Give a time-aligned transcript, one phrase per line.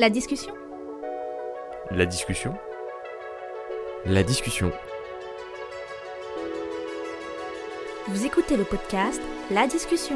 [0.00, 0.54] La discussion
[1.90, 2.54] La discussion
[4.06, 4.70] La discussion.
[8.06, 10.14] Vous écoutez le podcast La discussion.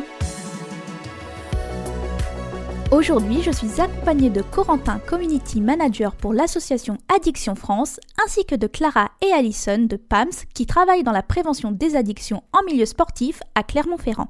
[2.93, 8.69] Aujourd'hui, je suis accompagnée de Corentin, Community Manager pour l'association Addiction France, ainsi que de
[8.69, 13.41] Clara et Alison de PAMS qui travaillent dans la prévention des addictions en milieu sportif
[13.57, 14.29] à Clermont-Ferrand.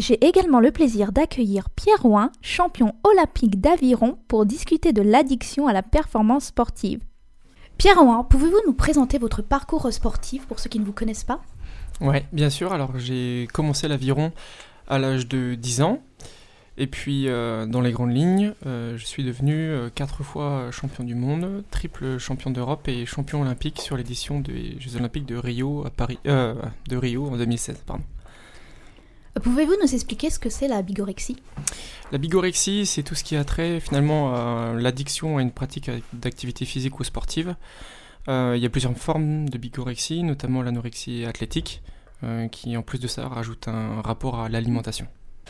[0.00, 5.74] J'ai également le plaisir d'accueillir Pierre Rouen, champion olympique d'aviron, pour discuter de l'addiction à
[5.74, 7.00] la performance sportive.
[7.76, 11.42] Pierre Rouen, pouvez-vous nous présenter votre parcours sportif pour ceux qui ne vous connaissent pas?
[12.00, 12.72] Ouais, bien sûr.
[12.72, 14.32] Alors j'ai commencé l'aviron
[14.88, 16.00] à l'âge de 10 ans.
[16.78, 21.04] Et puis euh, dans les grandes lignes, euh, je suis devenu euh, quatre fois champion
[21.04, 25.84] du monde, triple champion d'Europe et champion olympique sur l'édition des Jeux olympiques de Rio
[25.84, 28.04] à Paris, de Rio en 2016, pardon.
[29.42, 31.36] Pouvez-vous nous expliquer ce que c'est la bigorexie?
[32.12, 36.64] La bigorexie, c'est tout ce qui a trait finalement à l'addiction à une pratique d'activité
[36.64, 37.54] physique ou sportive.
[38.28, 41.82] il y a plusieurs formes de bigorexie, notamment l'anorexie athlétique,
[42.50, 45.06] qui en plus de ça rajoute un rapport à l'alimentation.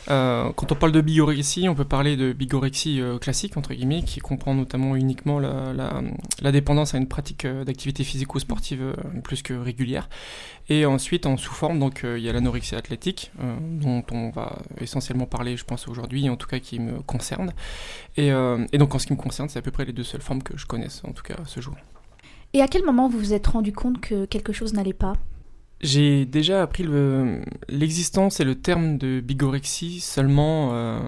[0.09, 4.03] Euh, quand on parle de bigorexie, on peut parler de bigorexie euh, classique, entre guillemets,
[4.03, 9.41] qui comprend notamment uniquement la, dépendance à une pratique euh, d'activité physique ou sportive plus
[9.43, 10.09] que régulière.
[10.69, 15.57] Et ensuite, en sous-forme, donc il y a l'anorexie athlétique, dont on va essentiellement parler,
[15.57, 17.51] je pense, aujourd'hui, en tout cas qui me concerne.
[18.15, 20.21] Et, et donc en ce qui me concerne, c'est à peu près les deux seules
[20.21, 21.75] formes que je connaisse, en tout cas, à ce jour.
[22.53, 25.15] Et à quel moment vous vous êtes rendu compte que quelque chose n'allait pas?
[25.81, 26.85] J'ai déjà appris
[27.67, 30.99] l'existence et le terme de bigorexie seulement euh,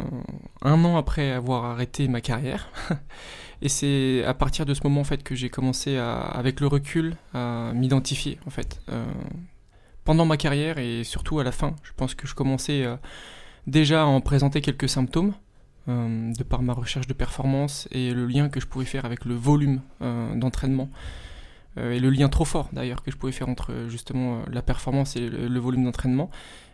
[0.63, 2.69] un an après avoir arrêté ma carrière.
[3.61, 6.67] et c'est à partir de ce moment en fait que j'ai commencé à, avec le
[6.67, 8.81] recul à m'identifier en fait.
[8.89, 9.05] Euh,
[10.05, 12.95] pendant ma carrière et surtout à la fin, je pense que je commençais euh,
[13.67, 15.33] déjà à en présenter quelques symptômes
[15.85, 19.35] de par ma recherche de performance et le lien que je pouvais faire avec le
[19.35, 20.89] volume d'entraînement
[21.77, 25.15] et le lien trop fort d'ailleurs que je pouvais faire entre justement euh, la performance
[25.15, 26.29] et le, volume d'entraînement.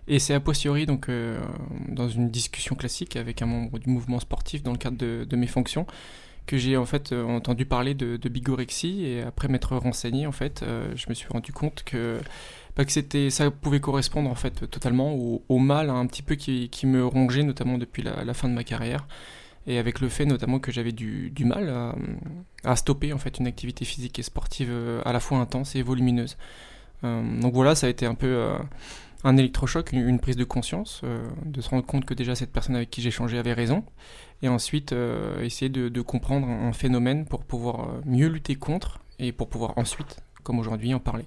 [0.08, 1.40] Et c'est a posteriori, donc euh,
[1.88, 5.48] dans une discussion classique avec un membre du mouvement sportif dans le cadre de, mes
[5.48, 5.86] fonctions,
[6.48, 10.66] que j'ai en fait entendu parler de, bigorexie et après m'être renseigné en fait,
[10.96, 12.18] je me suis rendu compte que,
[12.76, 16.70] bah, que c'était, ça pouvait correspondre en fait totalement au, mal un petit peu qui,
[16.88, 19.06] me rongeait notamment depuis la fin de ma carrière
[19.70, 21.94] et avec le fait notamment que j'avais du, mal
[22.64, 25.84] à, stopper en fait une activité physique et sportive euh, à la fois intense et
[25.84, 26.38] volumineuse.
[27.04, 28.58] Euh, donc voilà, ça a été un peu euh,
[29.24, 31.04] un électrochoc, une, prise de conscience,
[31.46, 33.84] de se rendre compte que déjà cette personne avec qui changé avait raison,
[34.42, 34.96] et ensuite
[35.42, 40.58] essayer de, comprendre un phénomène pour pouvoir mieux lutter contre et pour pouvoir ensuite, comme
[40.58, 41.26] aujourd'hui, en parler.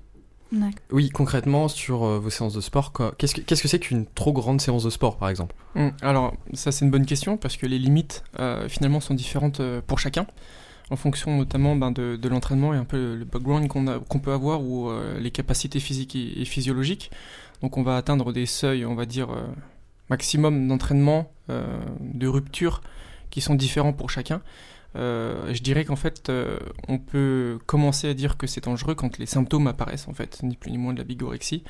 [0.91, 4.85] Oui, concrètement, sur euh, vos séances de sport, qu'est-ce que c'est qu'une trop grande séance
[4.85, 5.55] de sport, par exemple?
[5.75, 9.61] Mmh, Alors, ça, c'est une bonne question, parce que les limites, euh, finalement, sont différentes
[9.61, 10.27] euh, pour chacun,
[10.91, 14.91] en fonction notamment ben, de, l'entraînement et un peu le background qu'on peut avoir ou
[15.19, 17.11] les capacités physiques et, physiologiques.
[17.63, 19.29] Donc, on va atteindre des seuils, on va dire,
[20.11, 22.83] maximum d'entraînement, de rupture,
[23.31, 24.43] qui sont différents pour chacun.
[24.97, 26.59] Euh, je dirais qu'en fait, euh,
[26.89, 30.57] on peut commencer à dire que c'est dangereux quand les symptômes apparaissent, en fait, ni
[30.57, 31.65] plus ni moins de la bigorexie.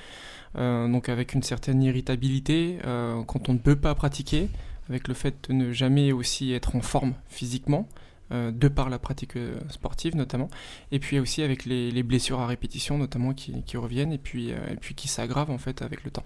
[0.57, 2.79] Euh, donc avec une certaine irritabilité,
[3.27, 4.49] quand on ne peut pas pratiquer,
[4.89, 7.89] avec le fait de ne jamais aussi être en forme physiquement,
[8.31, 9.35] de par la pratique
[9.69, 10.49] sportive notamment,
[10.91, 14.95] et puis aussi avec les, blessures à répétition notamment qui, reviennent et puis, et puis
[14.95, 16.25] qui s'aggravent en fait avec le temps.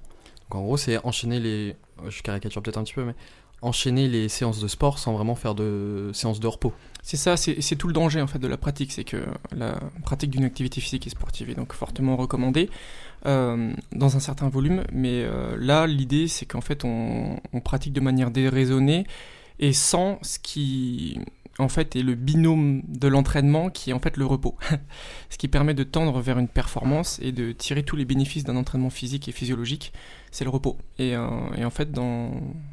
[0.48, 1.76] Donc en gros, c'est enchaîner les.
[2.08, 3.14] Je caricature peut-être un petit peu, mais
[3.62, 6.72] enchaîner les séances de sport sans vraiment faire de séances de repos.
[7.02, 9.24] C'est ça, c'est tout le danger en fait de la pratique, c'est que
[9.54, 12.68] la pratique d'une activité physique et sportive est donc fortement recommandée
[13.26, 18.00] euh, dans un certain volume, mais euh, là l'idée c'est qu'en fait on, pratique de
[18.00, 19.06] manière déraisonnée
[19.60, 21.20] et sans ce qui
[21.58, 24.56] en fait est le binôme de l'entraînement qui est en fait le repos,
[25.30, 28.56] ce qui permet de tendre vers une performance et de tirer tous les bénéfices d'un
[28.56, 29.92] entraînement physique et physiologique
[30.36, 30.76] c'est le repos.
[31.00, 32.30] Euh, et, en fait, dans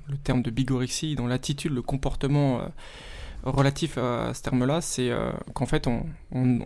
[0.09, 2.65] le terme de bigorexie, dans l'attitude, le comportement euh,
[3.43, 6.03] relatif à ce terme-là, c'est euh, qu'en fait, on,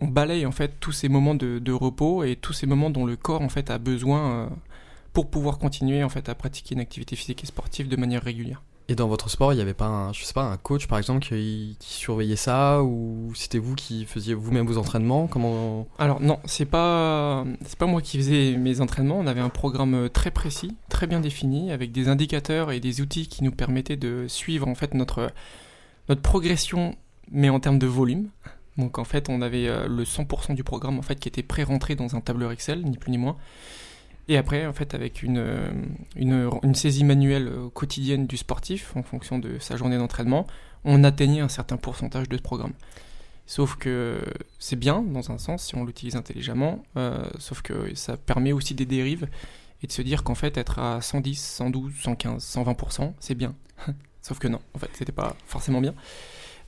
[0.02, 3.42] balaye en fait tous ces moments de, repos et tous ces moments dont le corps
[3.42, 4.50] en fait a besoin
[5.14, 8.64] pour pouvoir continuer en fait à pratiquer une activité physique et sportive de manière régulière.
[8.90, 10.98] Et dans votre sport, il n'y avait pas un, je sais pas, un coach par
[10.98, 16.40] exemple qui, surveillait ça ou c'était vous qui faisiez vous-même vos entraînements Comment Alors non,
[16.46, 19.20] c'est pas c'est pas moi qui faisais mes entraînements.
[19.20, 23.28] On avait un programme très précis, très bien défini, avec des indicateurs et des outils
[23.28, 25.32] qui nous permettaient de suivre en fait notre
[26.08, 26.96] notre progression,
[27.30, 28.30] mais en termes de volume.
[28.78, 31.96] Donc en fait, on avait euh, le 100% du programme en fait qui était pré-rentré
[31.96, 33.36] dans un tableur Excel, ni plus ni moins.
[34.30, 35.44] Et après, en fait, avec une,
[36.16, 40.48] une, une saisie manuelle quotidienne du sportif, en fonction de sa journée d'entraînement,
[40.84, 42.74] on atteignait un certain pourcentage de ce programme.
[43.48, 44.20] Sauf que
[44.60, 48.76] c'est bien dans un sens si on l'utilise intelligemment, euh, sauf que ça permet aussi
[48.76, 49.30] des dérives
[49.82, 53.56] et de se dire qu'en fait être à 110, 112, 115, 120%, c'est bien.
[54.22, 55.94] sauf que non, en fait, c'était pas forcément bien.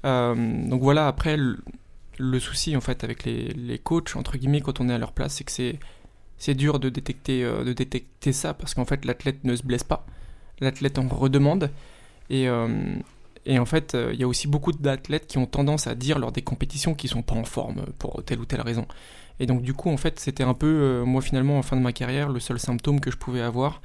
[0.06, 4.80] Euh, donc voilà, après, le, souci en fait avec les, les, coachs, entre guillemets, quand
[4.80, 5.80] on est à leur place, c'est que c'est,
[6.40, 9.84] c'est dur de détecter, euh, de détecter ça parce qu'en fait l'athlète ne se blesse
[9.84, 10.06] pas,
[10.60, 11.70] l'athlète en redemande.
[12.32, 12.48] Et,
[13.46, 16.20] et en fait, euh, il y a aussi beaucoup d'athlètes qui ont tendance à dire
[16.20, 18.86] lors des compétitions qu'ils sont pas en forme pour telle ou telle raison.
[19.40, 21.82] Et donc du coup, en fait, c'était un peu, euh, moi finalement, en fin de
[21.82, 23.82] ma carrière, le seul symptôme que je pouvais avoir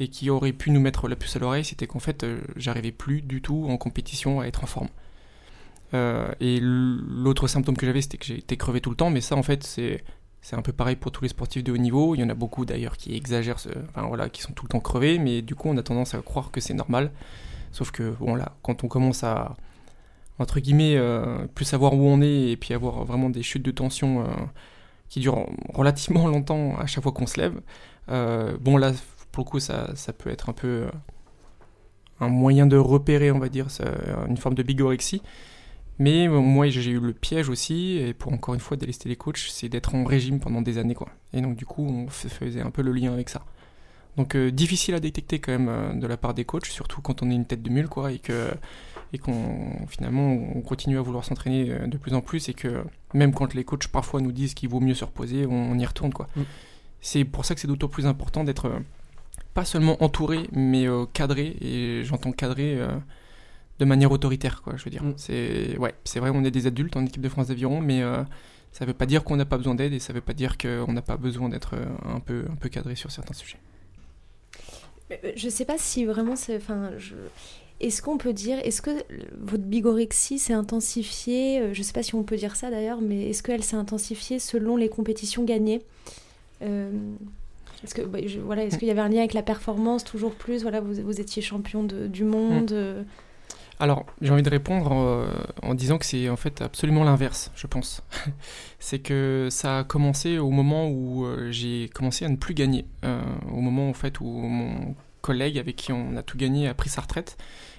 [0.00, 2.90] et qui aurait pu nous mettre la puce à l'oreille, c'était qu'en fait, euh, j'arrivais
[2.90, 4.88] plus du tout en compétition à être en forme.
[6.40, 9.44] et l'autre symptôme que j'avais, c'était que j'étais crevé tout le temps, mais ça, en
[9.44, 10.02] fait, c'est
[10.44, 12.14] c'est un peu pareil pour tous les sportifs de haut niveau.
[12.14, 13.56] Il y en a beaucoup d'ailleurs qui exagèrent,
[13.88, 16.18] enfin voilà, qui sont tout le temps crevés, mais du coup, on a tendance à
[16.20, 17.12] croire que c'est normal.
[17.72, 19.56] Sauf que, bon, là, quand on commence à,
[20.38, 23.70] entre guillemets, euh, plus savoir où on est et puis avoir vraiment des chutes de
[23.70, 24.26] tension euh,
[25.08, 27.58] qui durent relativement longtemps à chaque fois qu'on se lève,
[28.10, 28.92] euh, bon, là,
[29.32, 30.88] pour le coup, ça, ça peut être un peu
[32.20, 33.68] un moyen de repérer, on va dire,
[34.28, 35.22] une forme de bigorexie.
[35.98, 39.46] Mais moi, j'ai eu le piège aussi, et pour encore une fois délester les coachs,
[39.48, 41.08] c'est d'être en régime pendant des années, quoi.
[41.32, 43.44] Et donc, du coup, on faisait un peu le lien avec ça.
[44.16, 47.22] Donc euh, difficile à détecter quand même euh, de la part des coachs, surtout quand
[47.22, 48.50] on est une tête de mule quoi, et que
[49.12, 52.84] et qu'on finalement on continue à vouloir s'entraîner euh, de plus en plus et que
[53.12, 56.12] même quand les coachs parfois nous disent qu'il vaut mieux se reposer, on, y retourne
[56.12, 56.28] quoi.
[56.36, 56.42] Mm.
[57.00, 58.72] C'est pour ça que c'est d'autant plus important d'être
[59.52, 62.78] pas seulement entouré mais cadré et j'entends cadré
[63.78, 65.02] de manière autoritaire quoi, je veux dire.
[65.02, 65.14] Mm.
[65.16, 68.02] C'est ouais, c'est vrai on est des adultes en équipe de France d'aviron mais
[68.72, 70.92] ça veut pas dire qu'on n'a pas besoin d'aide et ça veut pas dire qu'on
[70.92, 71.74] n'a pas besoin d'être
[72.04, 73.58] un peu un peu cadré sur certains sujets.
[75.12, 76.56] Euh, je sais pas si vraiment c'est.
[76.56, 77.14] Enfin, je...
[77.80, 78.90] Est-ce qu'on peut dire, est-ce que
[79.38, 83.30] votre bigorexie s'est intensifiée euh, Je sais pas si on peut dire ça d'ailleurs, mais
[83.30, 85.82] est-ce qu'elle s'est intensifiée selon les compétitions gagnées?
[86.62, 86.92] Euh,
[87.82, 90.62] Est-ce que bah, voilà, est-ce qu'il y avait un lien avec la performance toujours plus?
[90.62, 92.72] Voilà, vous, vous étiez champion de, du monde.
[92.72, 93.04] Mm.
[93.80, 95.26] Alors, j'ai envie de répondre
[95.62, 98.02] en, disant que c'est en fait absolument l'inverse, je pense.
[98.78, 102.86] c'est que ça a commencé au moment où j'ai commencé à ne plus gagner.
[103.02, 104.94] au moment en fait où mon
[105.24, 107.38] collègue avec qui on a tout gagné a pris sa retraite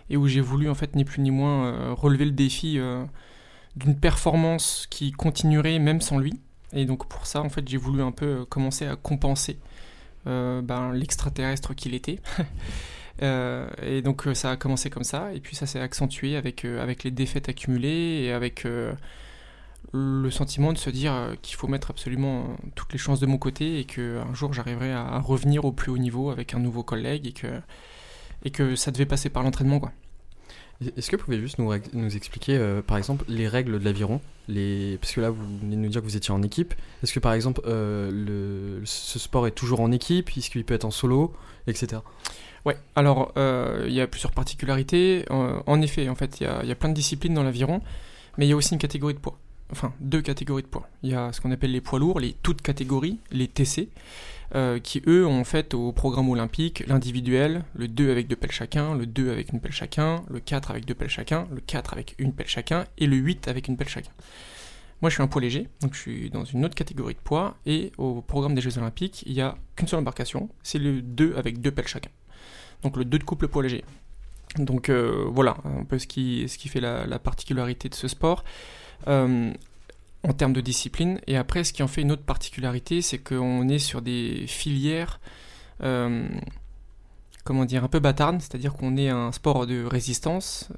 [0.10, 3.06] et où j'ai voulu en fait ni plus ni moins euh, relever le défi euh,
[3.76, 6.34] d'une performance qui continuerait même sans lui.
[6.74, 9.60] Et donc pour ça en fait j'ai voulu un peu euh, commencer à compenser
[10.26, 12.20] ben, l'extraterrestre qu'il était.
[13.22, 17.12] et donc ça a commencé comme ça, et puis ça s'est accentué avec, avec les
[17.12, 18.66] défaites accumulées et avec
[19.94, 23.80] le sentiment de se dire qu'il faut mettre absolument toutes les chances de mon côté
[23.80, 27.32] et qu'un jour j'arriverai à, revenir au plus haut niveau avec un nouveau collègue et
[27.32, 27.62] que,
[28.44, 29.80] et que ça devait passer par l'entraînement.
[29.80, 29.92] quoi.
[30.98, 34.20] Est-ce que vous pouvez juste nous, nous expliquer, euh, par exemple, les règles de l'aviron?
[34.48, 36.74] Parce que là, vous venez de nous dire que vous étiez en équipe.
[37.02, 38.86] Est-ce que, par exemple, euh, le...
[38.86, 40.30] ce sport est toujours en équipe?
[40.36, 41.34] Est-ce qu'il peut être en solo
[41.68, 42.02] Etc.
[42.66, 45.26] Ouais, alors, euh, il y a plusieurs particularités.
[45.30, 47.82] en effet, en fait, il y, a plein de disciplines dans l'aviron,
[48.38, 49.38] mais il y a aussi une catégorie de poids
[49.72, 50.88] enfin deux catégories de poids.
[51.04, 53.90] Il y a ce qu'on appelle les poids lourds, les toutes catégories, les TC,
[54.54, 58.96] euh, qui eux ont fait au programme olympique l'individuel, le 2 avec deux pelles chacun,
[58.96, 62.16] le 2 avec une pelle chacun, le 4 avec deux pelles chacun, le 4 avec
[62.20, 64.12] une pelle chacun et le 8 avec une pelle chacun.
[65.02, 67.58] Moi je suis un poids léger, donc je suis dans une autre catégorie de poids
[67.66, 71.36] et au programme des Jeux olympiques il n'y a qu'une seule embarcation, c'est le 2
[71.38, 72.12] avec deux pelles chacun.
[72.86, 73.84] Donc le 2 de couple poids léger.
[74.60, 78.44] Donc euh, voilà un peu ce qui, ce qui fait la particularité de ce sport.
[79.08, 79.52] Euh,
[80.24, 81.20] en termes de discipline.
[81.28, 85.20] Et après, ce qui en fait une autre particularité, c'est qu'on est sur des filières,
[85.84, 86.28] euh,
[87.44, 90.70] comment dire, un peu bâtardes, c'est-à-dire qu'on est un sport de résistance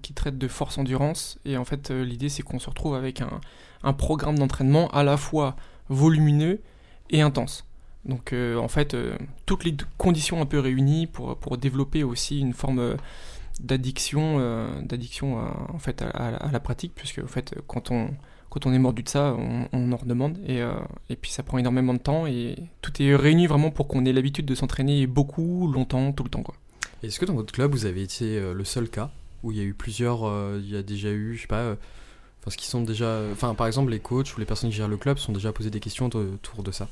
[0.00, 1.38] qui traite de force endurance.
[1.44, 3.40] Et en fait, l'idée, c'est qu'on se retrouve avec un,
[3.82, 5.56] un programme d'entraînement à la fois
[5.90, 6.62] volumineux
[7.10, 7.67] et intense.
[8.08, 8.96] Donc, en fait,
[9.46, 12.96] toutes les conditions un peu réunies pour, pour développer aussi une forme
[13.60, 15.38] d'addiction euh, d'addiction
[15.72, 18.10] en fait à, la pratique puisque en fait quand on
[18.50, 19.36] quand on est mordu de ça
[19.72, 20.72] on, en redemande et, euh,
[21.10, 24.12] et puis ça prend énormément de temps et tout est réuni vraiment pour qu'on ait
[24.12, 26.54] l'habitude de s'entraîner beaucoup longtemps tout le temps quoi.
[27.02, 29.10] Est-ce que dans votre club vous avez été euh, le seul cas
[29.42, 30.20] où il y a eu plusieurs
[30.56, 31.76] il y a déjà eu je sais pas
[32.56, 35.32] sont déjà enfin par exemple les coachs ou les personnes qui gèrent le club sont
[35.32, 36.88] déjà posé des questions autour de ça?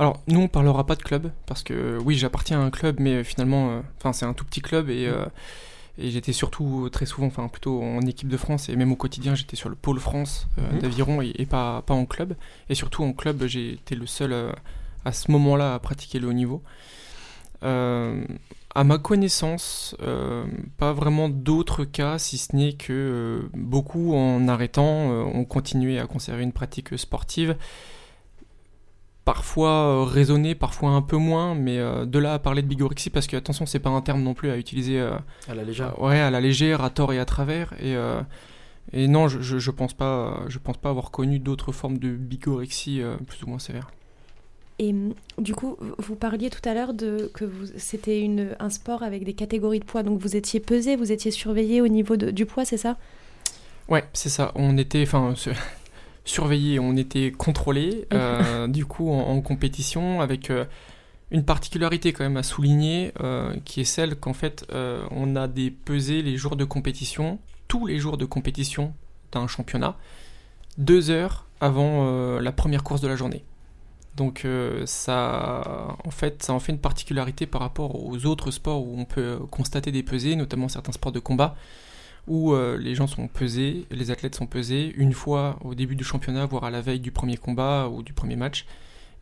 [0.00, 3.22] Alors, nous, on parlera pas de club, parce que oui, j'appartiens à un club, mais
[3.22, 5.26] finalement, enfin, c'est un tout petit club, et, mmh.
[6.00, 9.34] Et j'étais surtout très souvent, enfin plutôt en équipe de France et même au quotidien,
[9.34, 10.78] j'étais sur le pôle France euh, mhm.
[10.80, 12.34] d'aviron et, pas, pas en club.
[12.70, 14.52] Et surtout en club, été le seul euh,
[15.04, 16.62] à ce moment-là à pratiquer le haut niveau.
[17.62, 19.94] à ma connaissance,
[20.78, 26.42] pas vraiment d'autres cas, si ce n'est que beaucoup en arrêtant ont continué à conserver
[26.42, 27.56] une pratique sportive
[29.30, 33.10] parfois euh, raisonné, parfois un peu moins, mais euh, de là à parler de bigorexie,
[33.10, 35.12] parce que attention, c'est pas un terme non plus à utiliser euh,
[35.46, 36.02] à la légère.
[36.02, 37.72] ouais, à la légère, à tort et à travers.
[37.80, 37.94] Et,
[38.92, 43.02] et non, je, je, pense pas, je pense pas avoir connu d'autres formes de bigorexie
[43.28, 43.92] plus ou moins sévères.
[44.80, 44.92] Et
[45.38, 49.78] du coup, vous parliez tout à l'heure de que c'était un sport avec des catégories
[49.78, 52.96] de poids, donc vous étiez pesé, vous étiez surveillé au niveau du poids, c'est ça?
[53.88, 54.50] Ouais, c'est ça.
[54.56, 55.34] On était, enfin,
[56.24, 60.64] surveillé, on était contrôlé, euh, du coup en, compétition avec euh,
[61.30, 65.70] une particularité quand même à souligner, euh, qui est celle qu'en fait on a des
[65.70, 68.94] pesées les jours de compétition, tous les jours de compétition
[69.32, 69.96] d'un championnat,
[70.78, 73.44] deux heures avant la première course de la journée.
[74.16, 74.46] Donc
[74.86, 79.04] ça, en fait, ça en fait une particularité par rapport aux autres sports où on
[79.04, 81.54] peut constater des pesées, notamment certains sports de combat
[82.26, 86.04] où euh, les gens sont pesés, les athlètes sont pesés une fois au début du
[86.04, 88.66] championnat, voire à la veille du premier combat ou du premier match,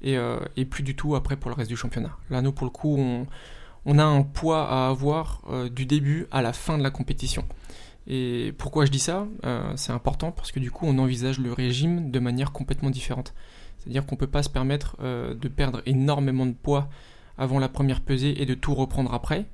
[0.02, 0.38] et, euh,
[0.70, 2.16] plus du tout après pour le reste du championnat.
[2.30, 2.96] Là, nous, pour le coup,
[3.86, 7.44] on, a un poids à avoir euh, du début à la fin de la compétition.
[8.06, 9.26] Et pourquoi je dis ça?
[9.76, 13.34] C'est important parce que du coup, on envisage le régime de manière complètement différente.
[13.76, 16.88] C'est-à-dire qu'on ne peut pas se permettre de perdre énormément de poids
[17.36, 19.44] avant la première pesée et de tout reprendre après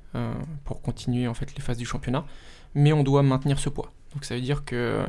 [0.63, 2.23] pour continuer en fait les phases du championnat
[2.75, 3.91] mais on doit maintenir ce poids.
[4.13, 5.03] Donc ça veut dire que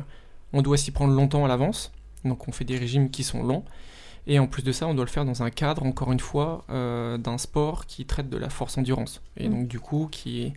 [0.53, 1.91] on doit s'y prendre longtemps à l'avance.
[2.25, 3.63] Donc on fait des régimes qui sont longs.
[4.27, 6.65] Et en plus de ça, on doit le faire dans un cadre, encore une fois,
[6.69, 9.21] euh, d'un sport qui traite de la force endurance.
[9.37, 9.51] Et mm.
[9.51, 10.53] donc du coup, qui,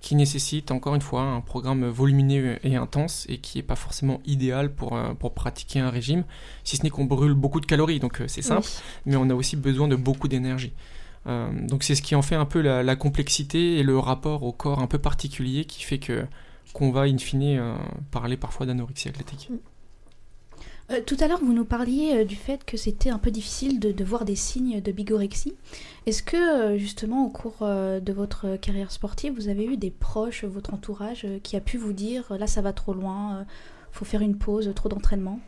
[0.00, 4.22] qui nécessite, encore une fois, un programme volumineux et intense et qui n'est pas forcément
[4.24, 6.24] idéal pour, euh, pour pratiquer un régime,
[6.64, 8.00] si ce n'est qu'on brûle beaucoup de calories.
[8.00, 8.68] Donc euh, c'est simple,
[9.04, 10.72] mais on a aussi besoin de beaucoup d'énergie.
[11.26, 14.52] donc c'est ce qui en fait un peu la, la, complexité et le rapport au
[14.52, 16.24] corps un peu particulier qui fait que
[16.72, 17.74] qu'on va in fine euh,
[18.10, 19.50] parler parfois d'anorexie athlétique.
[19.50, 19.56] Mm.
[20.92, 23.78] Euh, tout à l'heure, vous nous parliez euh, du fait que c'était un peu difficile
[23.78, 25.54] de, voir des signes de bigorexie.
[26.06, 30.74] Est-ce que, justement, au cours de votre carrière sportive, vous avez eu des proches, votre
[30.74, 33.46] entourage, qui a pu vous dire là, ça va trop loin,
[33.92, 35.38] faut faire une pause, trop d'entraînement?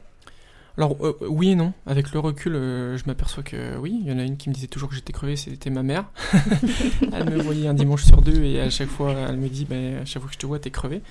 [0.79, 1.73] Alors euh, oui et non.
[1.87, 4.55] Avec le recul, euh, je m'aperçois que oui, il y en a une qui me
[4.55, 6.11] disait toujours que j'étais crevé, c'était ma mère.
[7.13, 9.99] elle me voyait un dimanche sur deux et à chaque fois, elle me dit, ben,
[9.99, 11.03] à chaque fois que je te vois, t'es crevé.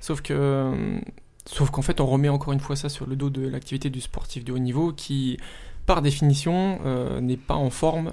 [0.00, 0.98] Sauf que, euh,
[1.46, 4.02] sauf qu'en fait, on remet encore une fois ça sur le dos de l'activité du
[4.02, 5.38] sportif de haut niveau qui,
[5.86, 6.78] par définition,
[7.20, 8.12] n'est pas en forme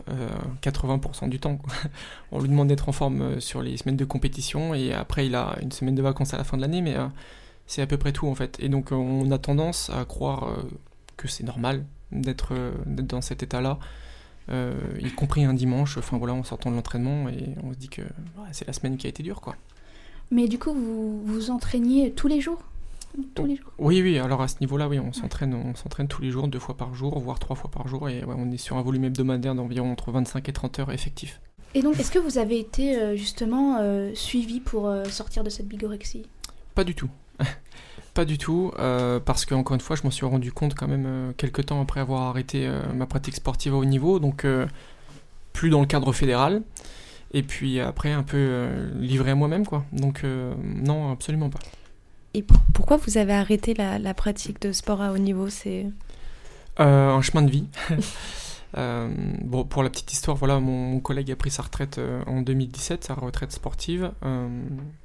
[0.62, 1.60] 80% du temps.
[2.32, 5.58] on lui demande d'être en forme sur les semaines de compétition et après, il a
[5.62, 6.96] une semaine de vacances à la fin de l'année, mais
[7.68, 8.58] c'est à peu près tout en fait.
[8.62, 10.48] Et donc, on a tendance à croire
[11.24, 12.54] que c'est normal d'être
[12.86, 13.80] dans cet état-là,
[14.50, 17.90] euh, y compris un dimanche, enfin voilà, en sortant de l'entraînement, et on se dit
[17.90, 18.02] que
[18.52, 19.56] c'est la semaine qui a été dure, quoi.
[20.32, 22.62] Mais du coup, vous vous entraîniez tous les jours?
[23.36, 23.72] Tous les jours?
[23.78, 26.60] Oui, oui, alors à ce niveau-là, oui, on s'entraîne, on s'entraîne tous les jours, deux
[26.60, 29.56] fois par jour, voire trois fois par jour, et on est sur un volume hebdomadaire
[29.56, 31.40] d'environ entre 25 et 30 heures effectif.
[31.76, 35.68] Et donc, est-ce que vous avez été euh, justement euh, suivi pour sortir de cette
[35.68, 36.24] bigorexie?
[36.76, 37.10] Pas du tout.
[38.14, 40.88] Pas du tout, euh, parce que encore une fois, je m'en suis rendu compte quand
[40.88, 44.46] même euh, quelques temps après avoir arrêté euh, ma pratique sportive à haut niveau, donc
[45.54, 46.62] plus dans le cadre fédéral,
[47.34, 48.66] et puis après un peu
[48.96, 49.86] livré à moi-même, quoi.
[49.92, 50.24] Donc
[50.64, 51.60] non, absolument pas.
[52.36, 52.44] Et
[52.74, 55.50] pourquoi vous avez arrêté la, la pratique de sport à haut niveau?
[55.50, 55.88] C'est
[56.78, 57.68] un chemin de vie.
[58.78, 59.10] Euh,
[59.42, 63.04] bon, pour la petite histoire, voilà, mon, collègue a pris sa retraite euh, en 2017,
[63.04, 64.48] sa retraite sportive, euh,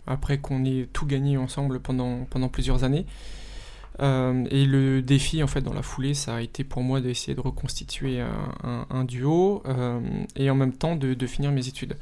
[0.06, 3.06] après qu'on ait tout gagné ensemble pendant, pendant plusieurs années.
[4.00, 7.40] et le défi, en fait, dans la foulée, ça a été pour moi d'essayer de
[7.40, 8.20] reconstituer
[8.62, 9.62] un, duo
[10.36, 11.96] et en même temps de, finir mes études.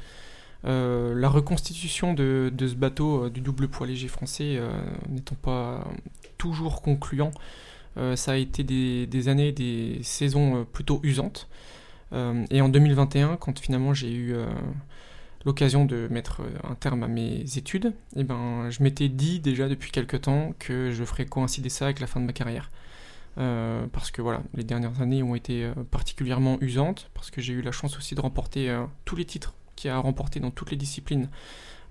[0.63, 4.59] la reconstitution de, de, ce bateau du double poids léger français
[5.09, 5.87] n'étant pas
[6.37, 7.31] toujours concluant,
[8.15, 11.47] ça a été des, années, des saisons euh, plutôt usantes.
[12.13, 14.35] Euh, et en 2021, quand finalement j'ai eu
[15.45, 19.91] l'occasion de mettre un terme à mes études, eh ben, je m'étais dit déjà depuis
[19.91, 22.71] quelques temps que je ferais coïncider ça avec la fin de ma carrière.
[23.35, 27.71] parce que voilà, les dernières années ont été particulièrement usantes, parce que j'ai eu la
[27.71, 28.73] chance aussi de remporter
[29.05, 31.29] tous les titres qu'il y a à remporter dans toutes les disciplines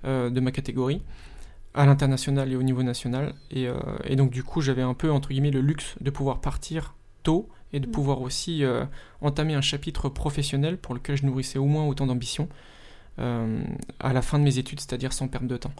[0.04, 1.02] de ma catégorie
[1.76, 3.34] à l'international et au niveau national.
[3.54, 6.94] Euh, et, donc du coup, j'avais un peu, entre guillemets, le luxe de pouvoir partir
[7.22, 7.90] tôt et de mm.
[7.90, 8.84] pouvoir aussi euh,
[9.20, 12.48] entamer un chapitre professionnel pour lequel je nourrissais au moins autant d'ambition
[13.18, 13.62] euh,
[14.00, 15.74] à la fin de mes études, c'est-à-dire sans perdre de temps.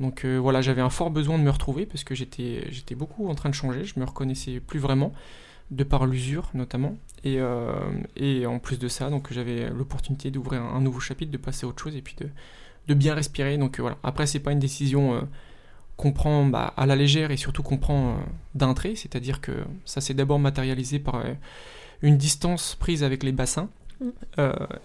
[0.00, 3.36] Donc voilà, j'avais un fort besoin de me retrouver parce que j'étais, j'étais beaucoup en
[3.36, 5.12] train de changer, je me reconnaissais plus vraiment.
[5.70, 6.96] de par l'usure notamment.
[7.22, 7.72] Et, euh,
[8.16, 11.68] et, en plus de ça, donc j'avais l'opportunité d'ouvrir un, nouveau chapitre, de passer à
[11.68, 12.28] autre chose et puis de,
[12.88, 13.56] de bien respirer.
[13.58, 13.96] Donc voilà.
[14.02, 15.20] Après, c'est pas une décision euh,
[15.96, 18.14] qu'on prend bah, à la légère et surtout qu'on prend euh,
[18.54, 21.22] d'un trait, c'est-à-dire que ça s'est d'abord matérialisé par
[22.02, 23.68] une distance prise avec les bassins.
[24.00, 24.08] Mm.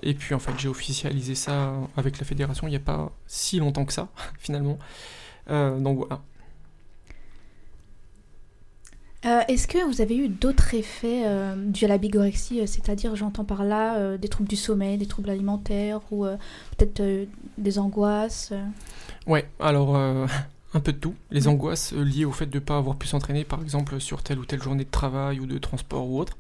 [0.03, 3.57] et puis en fait, j'ai officialisé ça avec la fédération il n'y a pas si
[3.57, 4.77] longtemps que ça, finalement.
[5.49, 6.21] donc voilà.
[9.25, 13.17] Euh, est-ce que vous avez eu d'autres effets euh, dus à la bigorexie, euh, c'est-à-dire
[13.17, 16.25] j'entends par là des troubles du sommeil, des troubles alimentaires ou
[16.77, 18.53] peut-être des angoisses
[19.27, 19.95] Ouais, alors
[20.73, 21.15] un peu de tout.
[21.31, 24.39] Les angoisses liées au fait de ne pas avoir pu s'entraîner par exemple sur telle
[24.39, 26.37] ou telle journée de travail ou de transport ou autre.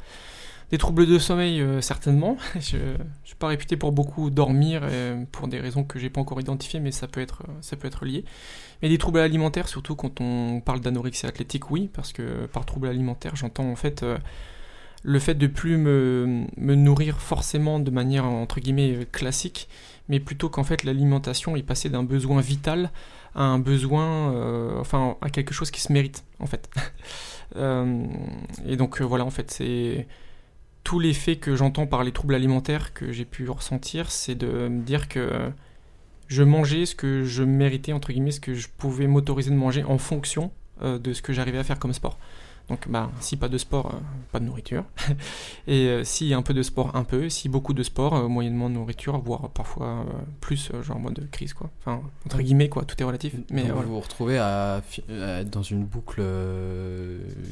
[0.71, 2.37] Des troubles de sommeil, certainement.
[2.59, 4.83] je ne suis pas réputé pour beaucoup dormir,
[5.31, 8.05] pour des raisons que j'ai pas encore identifiées, mais ça peut être, ça peut être
[8.05, 8.23] lié.
[8.81, 12.87] Mais des troubles alimentaires, surtout quand on parle d'anorexie athlétique, oui, parce que par trouble
[12.87, 14.17] alimentaire, j'entends en fait euh,
[15.03, 19.67] le fait de plus me, nourrir forcément de manière entre guillemets classique,
[20.07, 22.91] mais plutôt qu'en fait l'alimentation est passée d'un besoin vital
[23.35, 26.69] à un besoin, euh, enfin à quelque chose qui se mérite en fait.
[27.55, 28.05] Euh,
[28.67, 30.05] et donc voilà, en fait, c'est
[30.83, 34.67] tous les faits que j'entends par les troubles alimentaires que j'ai pu ressentir, c'est de
[34.67, 35.51] me dire que
[36.27, 39.83] je mangeais ce que je méritais, entre guillemets, ce que je pouvais m'autoriser de manger
[39.83, 42.17] en fonction euh, de ce que j'arrivais à faire comme sport.
[42.69, 43.97] Donc, bah, si pas de sport, euh,
[44.31, 44.83] pas de nourriture.
[45.67, 47.29] Et euh, si un peu de sport, un peu.
[47.29, 50.05] Si beaucoup de sport, moyennement de nourriture, voire parfois
[50.39, 51.69] plus, genre en mode crise, quoi.
[51.79, 53.35] Enfin, entre guillemets, quoi, tout est relatif.
[53.51, 56.21] Mais vous vous retrouvez à, être dans une boucle.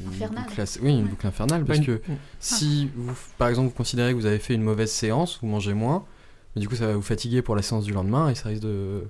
[0.08, 0.46] infernale.
[0.82, 1.64] oui, une boucle infernale.
[1.64, 2.00] Parce que
[2.40, 5.74] si, vous, par exemple, vous considérez que vous avez fait une mauvaise séance, vous mangez
[5.74, 6.04] moins
[6.58, 9.04] du coup, ça va vous fatiguer pour la séance du lendemain et ça risque de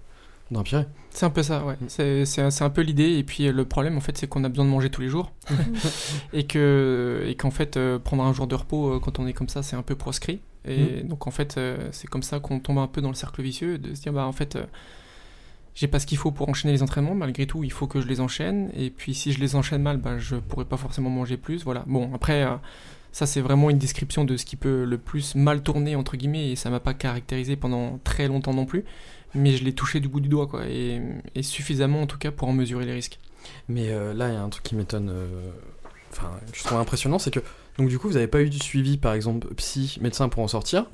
[0.50, 0.87] d'empirer.
[1.11, 1.76] C'est un peu ça, ouais.
[1.81, 2.25] Mm.
[2.25, 3.19] C'est un peu l'idée.
[3.19, 5.33] Et puis le problème, en fait, c'est qu'on a besoin de manger tous les jours.
[6.33, 9.33] et que et qu'en fait, euh, prendre un jour de repos euh, quand on est
[9.33, 10.40] comme ça, c'est un peu proscrit.
[10.64, 11.09] Et mm.
[11.09, 13.78] donc, en fait, euh, c'est comme ça qu'on tombe un peu dans le cercle vicieux
[13.78, 14.59] de se dire, bah, en fait,
[15.75, 17.14] j'ai pas ce qu'il faut pour enchaîner les entraînements.
[17.14, 18.71] Malgré tout, il faut que je les enchaîne.
[18.76, 21.64] Et puis, si je les enchaîne mal, bah, je pourrais pas forcément manger plus.
[21.64, 21.85] Voilà.
[21.87, 22.47] Bon, après
[23.12, 26.51] ça, c'est vraiment une description de ce qui peut le plus mal tourner, entre guillemets,
[26.51, 28.85] et ça m'a pas caractérisé pendant très longtemps non plus,
[29.35, 31.01] mais je l'ai touché du bout du doigt, quoi, et,
[31.43, 33.19] suffisamment en tout cas pour en mesurer les risques.
[33.69, 35.51] Mais euh, là, il y a un truc qui m'étonne, euh,
[36.12, 37.41] enfin, je trouve impressionnant, c'est que,
[37.79, 40.49] donc du coup, vous n'avez pas eu du suivi, par exemple, psy, médecin pour en
[40.49, 40.87] sortir,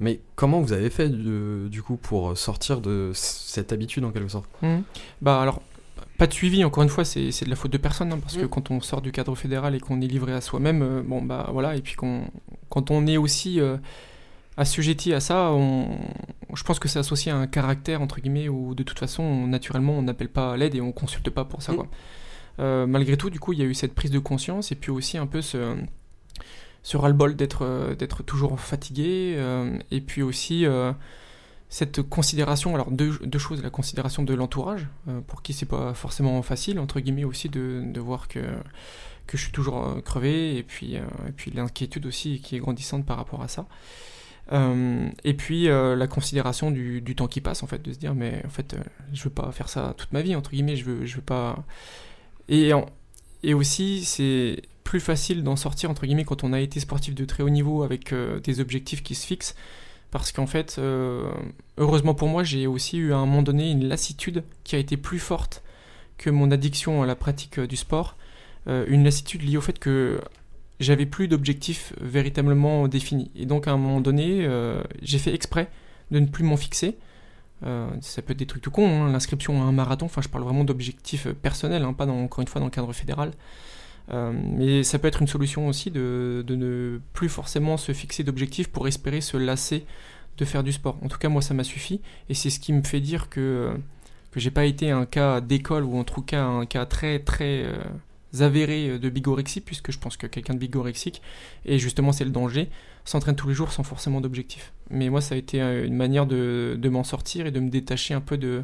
[0.00, 4.48] mais comment vous avez fait du coup pour sortir de cette habitude en quelque sorte?
[4.62, 4.78] Mmh.
[5.20, 5.62] Bah alors
[6.18, 8.44] pas de suivi, encore une fois, c'est de la faute de personne, hein, parce que
[8.44, 8.48] mm.
[8.48, 11.48] quand on sort du cadre fédéral et qu'on est livré à soi-même, euh, bon bah
[11.52, 13.76] voilà, et puis quand on est aussi euh,
[14.56, 15.98] assujetti à ça, on,
[16.54, 19.94] je pense que c'est associé à un caractère, entre guillemets, où de toute façon, naturellement,
[19.94, 21.76] on n'appelle pas à l'aide et on consulte pas pour ça, mm.
[21.76, 21.88] quoi.
[22.60, 24.90] Euh, malgré tout, du coup, il y a eu cette prise de conscience et puis
[24.90, 25.74] aussi un peu ce,
[26.82, 29.38] ce ras-le-bol d'être d'être toujours fatigué,
[29.90, 30.66] et puis aussi
[31.72, 36.42] cette considération, alors deux, choses, la considération de l'entourage, euh, pour qui c'est pas forcément
[36.42, 38.40] facile, entre guillemets aussi, de, de voir que,
[39.26, 42.58] que je suis toujours euh, crevé, et puis, euh, et puis l'inquiétude aussi qui est
[42.58, 43.64] grandissante par rapport à ça.
[44.50, 48.50] Et puis la considération du, temps qui passe, en fait, de se dire, mais en
[48.50, 48.76] fait,
[49.12, 51.64] je veux pas faire ça toute ma vie, entre guillemets, je veux, je veux pas...
[52.48, 52.72] Et,
[53.42, 57.24] et aussi, c'est plus facile d'en sortir, entre guillemets, quand on a été sportif de
[57.24, 58.12] très haut niveau avec
[58.44, 59.54] des objectifs qui se fixent,
[60.12, 61.32] parce qu'en fait, euh,
[61.78, 64.98] heureusement pour moi, j'ai aussi eu à un moment donné une lassitude qui a été
[64.98, 65.62] plus forte
[66.18, 68.16] que mon addiction à la pratique euh, du sport.
[68.68, 70.20] Euh, une lassitude liée au fait que
[70.80, 73.30] j'avais plus d'objectifs véritablement définis.
[73.36, 74.48] Et donc à un moment donné,
[75.02, 75.70] j'ai fait exprès
[76.10, 76.96] de ne plus m'en fixer.
[77.62, 80.44] ça peut être des trucs tout cons, hein, l'inscription à un marathon, enfin je parle
[80.44, 83.32] vraiment d'objectifs personnels, hein, pas encore une fois dans le cadre fédéral.
[84.10, 88.68] Euh, mais ça peut être une solution aussi de, ne plus forcément se fixer d'objectifs
[88.68, 89.86] pour espérer se lasser
[90.38, 90.98] de faire du sport.
[91.02, 92.00] En tout cas, moi, ça m'a suffi.
[92.28, 93.74] Et c'est ce qui me fait dire que,
[94.30, 97.66] que j'ai pas été un cas d'école ou en tout cas un cas très très
[98.34, 101.22] euh, avéré de bigorexie, puisque je pense que quelqu'un de bigorexique,
[101.64, 102.68] et justement c'est le danger,
[103.04, 104.72] s'entraîne tous les jours sans forcément d'objectif.
[104.90, 108.14] Mais moi, ça a été euh, une manière de, m'en sortir et de me détacher
[108.14, 108.62] un peu de,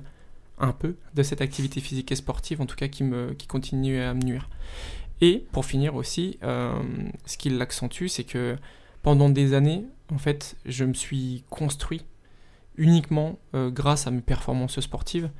[0.58, 4.00] un peu de cette activité physique et sportive, en tout cas qui, me, qui continue
[4.00, 4.48] à me nuire.
[5.20, 6.80] Et pour finir aussi, euh,
[7.26, 8.56] ce qui l'accentue, c'est que
[9.02, 12.04] pendant des années, en fait, je me suis construit
[12.76, 15.30] uniquement euh, grâce à mes performances sportives,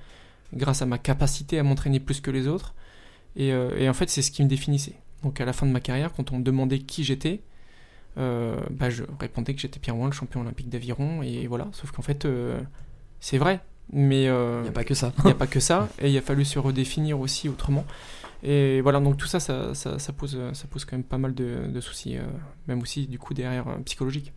[0.53, 2.75] grâce à ma capacité à m'entraîner plus que les autres.
[3.39, 4.95] Euh, et, en fait, c'est ce qui me définissait.
[5.23, 7.41] Donc à la fin de ma carrière, quand on me demandait qui j'étais,
[8.17, 11.23] bah, je répondais que j'étais Pierre le champion olympique d'aviron.
[11.23, 12.27] Et voilà, sauf qu'en fait,
[13.21, 13.61] c'est vrai.
[13.93, 15.13] Mais il n'y a pas que ça.
[15.19, 15.89] Il n'y a pas que ça.
[16.01, 17.85] Et il a fallu se redéfinir aussi autrement.
[18.43, 21.35] Et voilà, donc tout ça, ça, ça, ça pose, ça pose quand même pas mal
[21.35, 22.23] de, de soucis, euh,
[22.69, 24.33] même aussi du coup derrière euh, psychologique.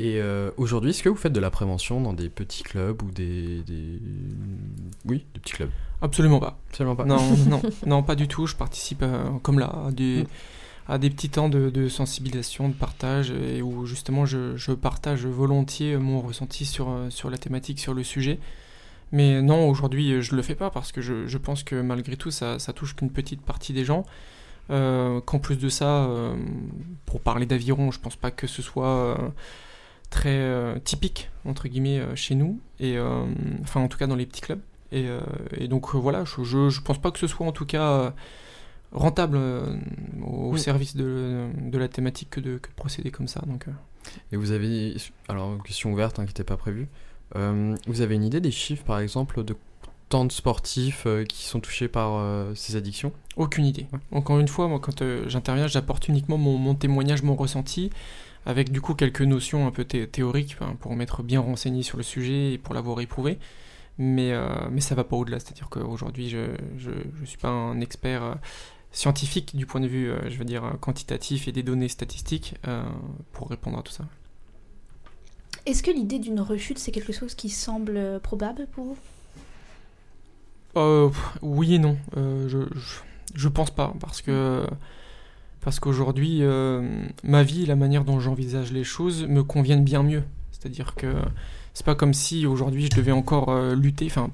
[0.00, 3.10] Et euh, aujourd'hui, est-ce que vous faites de la prévention dans des petits clubs ou
[3.10, 4.00] des, des...
[5.04, 5.68] Oui, des petits clubs?
[6.00, 6.58] Absolument pas.
[6.70, 7.04] Absolument pas.
[7.04, 7.18] Non,
[7.50, 8.46] non, non, pas du tout.
[8.46, 10.26] Je participe euh, comme là à des, Mm.
[10.88, 15.26] à des petits temps de, de sensibilisation, de partage, et où justement je, je partage
[15.26, 18.38] volontiers mon ressenti sur, euh, sur la thématique, sur le sujet.
[19.12, 22.30] Mais non, aujourd'hui, je le fais pas parce que je, je pense que malgré tout,
[22.30, 24.06] ça, ça touche qu'une petite partie des gens.
[24.70, 26.36] Euh, Qu'en plus de ça, euh,
[27.04, 29.18] pour parler d'aviron, je pense pas que ce soit
[30.10, 33.24] très euh, typique entre guillemets euh, chez nous et euh,
[33.62, 34.60] enfin en tout cas dans les petits clubs
[34.92, 35.06] et,
[35.56, 38.12] et donc voilà je, je, je pense pas que ce soit en tout cas
[38.90, 39.38] rentable
[40.26, 43.66] au service de, de la thématique que de, que de procéder comme ça donc
[44.32, 44.96] Et vous avez.
[45.28, 46.88] Alors, question ouverte, hein, qui n'était pas prévue.
[47.36, 49.54] Vous avez une idée des chiffres, par exemple, de
[50.08, 52.20] tant de sportifs qui sont touchés par
[52.56, 53.12] ces addictions?
[53.36, 53.86] Aucune idée.
[54.10, 57.90] Encore une fois, moi, quand j'interviens, j'apporte uniquement mon, mon témoignage, mon ressenti,
[58.46, 61.96] avec du coup quelques notions un peu thé- théoriques hein, pour m'être bien renseigné sur
[61.96, 63.38] le sujet et pour l'avoir éprouvé.
[63.98, 65.40] Mais, euh, mais ça va pas au-delà.
[65.40, 68.34] C'est-à-dire qu'aujourd'hui, je, je, je suis pas un expert euh,
[68.92, 72.82] scientifique du point de vue, euh, je veux dire, quantitatif et des données statistiques euh,
[73.32, 74.04] pour répondre à tout ça.
[75.66, 78.96] Est-ce que l'idée d'une rechute, c'est quelque chose qui semble probable pour vous?
[80.76, 81.10] Euh,
[81.42, 81.98] oui et non.
[82.16, 83.00] Euh, je, je,
[83.34, 84.66] je pense pas parce que
[85.60, 86.88] parce qu'aujourd'hui euh,
[87.22, 90.22] ma vie la manière dont j'envisage les choses me conviennent bien mieux.
[90.52, 91.14] C'est-à-dire que
[91.74, 94.06] c'est pas comme si aujourd'hui je devais encore euh, lutter.
[94.06, 94.28] Enfin,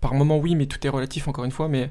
[0.00, 1.68] par moment oui, mais tout est relatif encore une fois.
[1.68, 1.90] Mais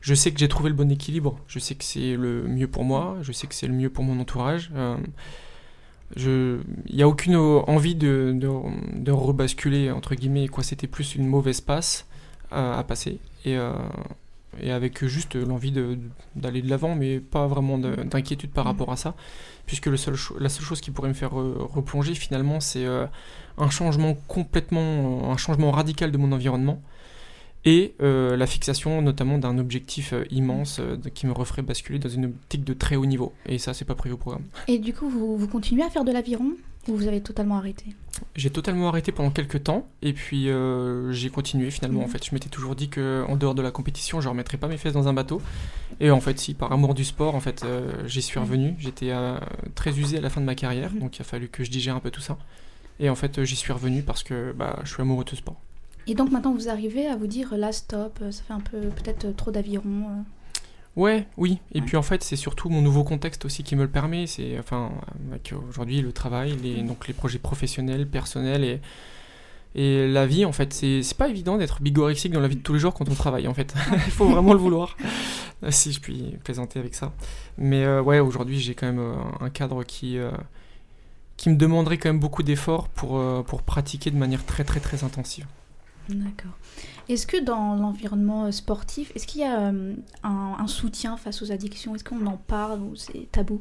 [0.00, 1.38] je sais que j'ai trouvé le bon équilibre.
[1.46, 3.16] Je sais que c'est le mieux pour moi.
[3.22, 4.70] Je sais que c'est le mieux pour mon entourage.
[4.74, 4.96] Euh,
[6.16, 8.38] il y a aucune envie de,
[9.08, 10.62] rebasculer entre guillemets quoi.
[10.62, 12.06] C'était plus une mauvaise passe
[12.50, 13.18] à, passer
[14.60, 15.72] et avec juste l'envie
[16.36, 18.70] d'aller de l'avant, mais pas vraiment de- d'inquiétude par Mhm.
[18.72, 19.14] rapport à ça,
[19.66, 22.84] puisque le seul cho- la seule chose qui pourrait me faire euh, replonger finalement, c'est
[22.84, 23.06] euh,
[23.58, 26.80] un changement complètement, un changement radical de mon environnement
[27.64, 32.08] et euh, la fixation notamment d'un objectif euh, immense euh, qui me referait basculer dans
[32.08, 33.32] une optique de très haut niveau.
[33.46, 34.44] Et ça, c'est pas prévu au programme.
[34.68, 36.52] Et du coup, vous, vous continuez à faire de l'aviron
[36.88, 37.86] ou vous avez totalement arrêté?
[38.36, 40.48] J'ai totalement arrêté pendant quelques temps et puis
[41.10, 42.04] j'ai continué finalement Mhm.
[42.04, 42.24] en fait.
[42.26, 44.92] Je m'étais toujours dit que en dehors de la compétition, je remettrais pas mes fesses
[44.92, 45.40] dans un bateau.
[46.00, 47.64] Et en fait, si par amour du sport, en fait,
[48.06, 48.44] j'y suis Mhm.
[48.46, 48.74] revenu.
[48.78, 49.12] J'étais
[49.74, 51.00] très usé à la fin de ma carrière, Mhm.
[51.00, 52.36] donc il a fallu que je digère un peu tout ça.
[53.00, 55.56] Et en fait, j'y suis revenu parce que bah, je suis amoureux de sport.
[56.06, 58.78] Et donc maintenant, vous arrivez à vous dire là, stop, euh, ça fait un peu
[58.88, 59.84] peut-être euh, trop d'aviron.
[60.08, 60.22] euh.
[60.96, 61.58] Ouais, oui.
[61.72, 61.86] Et Ouais.
[61.86, 64.26] puis en fait, c'est surtout mon nouveau contexte aussi qui me le permet.
[64.28, 64.92] C'est enfin
[65.30, 66.86] avec aujourd'hui le travail, les, Mm.
[66.86, 68.80] donc les projets professionnels, personnels et
[69.76, 70.72] et la vie en fait.
[70.72, 73.14] C'est c'est pas évident d'être bigorexique dans la vie de tous les jours quand on
[73.14, 73.74] travaille en fait.
[74.06, 74.96] Il faut vraiment le vouloir.
[75.70, 77.12] Si je puis plaisanter avec ça.
[77.58, 80.30] Mais euh, ouais, aujourd'hui j'ai quand même euh, un cadre qui euh,
[81.36, 84.78] qui me demanderait quand même beaucoup d'efforts pour euh, pour pratiquer de manière très très
[84.78, 85.46] très intensive.
[86.08, 86.52] D'accord.
[87.08, 91.42] Est-ce que dans l'environnement euh, sportif, est-ce qu'il y a euh, un, un soutien face
[91.42, 91.94] aux addictions?
[91.94, 93.60] Est-ce qu'on en parle ou c'est tabou?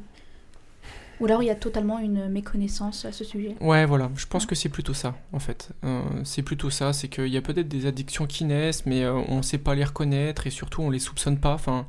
[1.19, 3.55] Ou alors il y a totalement une méconnaissance à ce sujet?
[3.61, 4.49] Ouais, voilà, je pense Ouais.
[4.49, 5.69] que c'est plutôt ça, en fait.
[5.85, 9.13] Euh, c'est plutôt ça, c'est qu'il y a peut-être des addictions qui naissent, mais euh,
[9.29, 11.53] on sait pas les reconnaître et surtout on les soupçonne pas.
[11.53, 11.85] Enfin,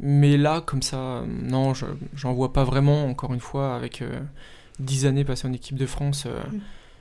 [0.00, 1.86] mais là, comme ça, non, je-
[2.16, 3.04] j'en vois pas vraiment.
[3.06, 4.18] Encore une fois, avec euh,
[4.80, 6.58] 10 années passées en équipe de France, Mm.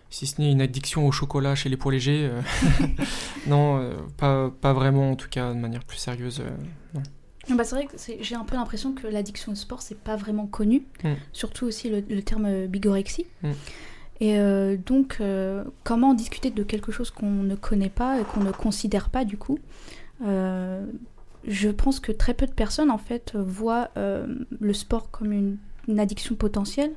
[0.10, 2.42] Si ce n'est une addiction au chocolat chez les poids légers, euh,
[3.48, 6.40] non, euh, pas, pas vraiment, en tout cas, de manière plus sérieuse.
[6.42, 6.50] euh,
[6.94, 7.04] non.
[7.50, 10.16] Ah bah, C'est vrai que j'ai un peu l'impression que l'addiction au sport, c'est pas
[10.16, 10.84] vraiment connu.
[11.04, 11.14] Mm.
[11.34, 13.26] Surtout aussi le, le terme bigorexie.
[13.44, 13.52] Mm.
[14.20, 18.42] Et euh, donc, euh, comment discuter de quelque chose qu'on ne connaît pas et qu'on
[18.42, 19.60] ne considère pas du coup
[20.26, 20.86] Euh,
[21.46, 26.00] Je pense que très peu de personnes en fait voient le sport comme une, une
[26.00, 26.92] addiction potentielle.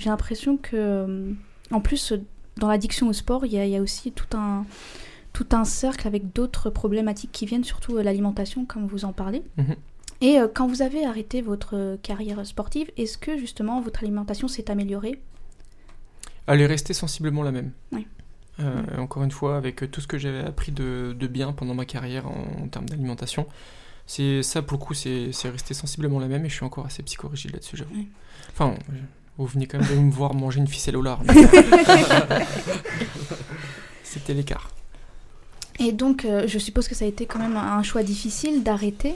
[0.00, 1.32] J'ai l'impression que, euh,
[1.70, 2.12] en plus,
[2.56, 4.64] dans l'addiction au sport, il y, a- il y a aussi tout un
[5.32, 9.42] tout un cercle avec d'autres problématiques qui viennent, surtout euh, l'alimentation, comme vous en parlez.
[9.58, 9.76] Mhm.
[10.22, 14.68] Et euh, quand vous avez arrêté votre carrière sportive, est-ce que justement votre alimentation s'est
[14.72, 15.20] améliorée?
[16.48, 17.70] Elle est restée sensiblement la même.
[17.92, 18.06] Oui.
[18.58, 18.82] Euh.
[18.98, 22.26] Encore une fois, avec tout ce que j'avais appris de, de bien pendant ma carrière
[22.26, 23.46] en, en termes d'alimentation,
[24.06, 27.04] c'est ça pour le coup, c'est resté sensiblement la même et je suis encore assez
[27.04, 27.94] psychorigide là-dessus, j'avoue.
[28.50, 28.74] Enfin,
[29.38, 31.20] vous venez quand même de me voir manger une ficelle au lard.
[34.02, 34.70] C'était l'écart.
[35.78, 39.14] Et donc, euh, je suppose que ça a été quand même un choix difficile d'arrêter.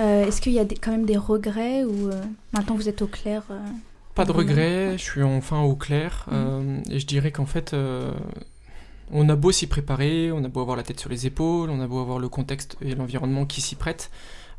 [0.00, 2.20] Euh, Est-ce qu'il y a des- quand même des regrets ou euh,
[2.52, 3.58] maintenant vous êtes au clair euh,
[4.14, 4.48] Pas de Vraiment.
[4.50, 6.34] regret, je suis enfin au clair Mhm.
[6.36, 8.10] euh, et je dirais qu'en fait, euh,
[9.12, 11.80] on a beau s'y préparer, on a beau avoir la tête sur les épaules, on
[11.80, 14.10] a beau avoir le contexte et l'environnement qui s'y prête,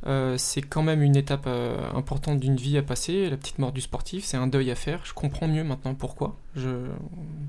[0.08, 3.30] euh, c'est quand même une étape euh, importante d'une vie à passer.
[3.30, 5.02] La petite mort du sportif, c'est un deuil à faire.
[5.04, 6.70] Je comprends mieux maintenant pourquoi, je,